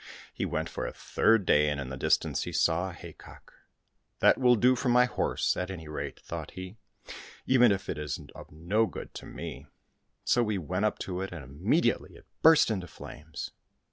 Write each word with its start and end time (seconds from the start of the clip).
He 0.33 0.45
went 0.47 0.67
for 0.67 0.87
a 0.87 0.93
third 0.93 1.45
day, 1.45 1.69
and 1.69 1.79
in 1.79 1.89
the 1.89 1.95
distance 1.95 2.41
he 2.41 2.51
saw 2.51 2.89
a 2.89 2.93
hay 2.93 3.13
cock." 3.13 3.53
That 4.19 4.39
will 4.39 4.55
do 4.55 4.75
for 4.75 4.89
my 4.89 5.05
horse, 5.05 5.55
at 5.55 5.69
any 5.69 5.87
rate," 5.87 6.19
thought 6.21 6.53
he," 6.57 6.77
even 7.45 7.71
if 7.71 7.87
it 7.87 7.99
is 7.99 8.19
of 8.33 8.49
no 8.49 8.87
good 8.87 9.13
to 9.13 9.27
me." 9.27 9.67
So 10.25 10.47
he 10.47 10.57
went 10.57 10.85
up 10.85 10.97
to 11.05 11.21
it, 11.21 11.31
and 11.31 11.43
immediately 11.43 12.15
it 12.15 12.25
burst 12.41 12.71
into 12.71 12.87
flames. 12.87 13.51